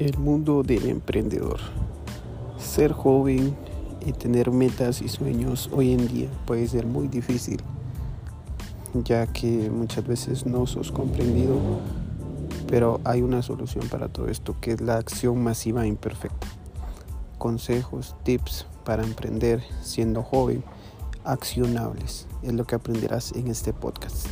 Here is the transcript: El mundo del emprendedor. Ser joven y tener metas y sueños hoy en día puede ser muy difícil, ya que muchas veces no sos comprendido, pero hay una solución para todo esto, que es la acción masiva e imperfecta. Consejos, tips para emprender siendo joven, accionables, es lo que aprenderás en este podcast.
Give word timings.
El 0.00 0.16
mundo 0.16 0.62
del 0.62 0.86
emprendedor. 0.86 1.60
Ser 2.56 2.90
joven 2.90 3.54
y 4.06 4.12
tener 4.12 4.50
metas 4.50 5.02
y 5.02 5.10
sueños 5.10 5.68
hoy 5.74 5.92
en 5.92 6.08
día 6.08 6.30
puede 6.46 6.66
ser 6.68 6.86
muy 6.86 7.06
difícil, 7.06 7.60
ya 8.94 9.26
que 9.26 9.68
muchas 9.68 10.06
veces 10.06 10.46
no 10.46 10.66
sos 10.66 10.90
comprendido, 10.90 11.54
pero 12.66 13.02
hay 13.04 13.20
una 13.20 13.42
solución 13.42 13.90
para 13.90 14.08
todo 14.08 14.28
esto, 14.28 14.56
que 14.58 14.72
es 14.72 14.80
la 14.80 14.96
acción 14.96 15.44
masiva 15.44 15.84
e 15.84 15.88
imperfecta. 15.88 16.46
Consejos, 17.36 18.16
tips 18.22 18.64
para 18.86 19.02
emprender 19.02 19.62
siendo 19.82 20.22
joven, 20.22 20.64
accionables, 21.24 22.26
es 22.42 22.54
lo 22.54 22.66
que 22.66 22.76
aprenderás 22.76 23.32
en 23.32 23.48
este 23.48 23.74
podcast. 23.74 24.28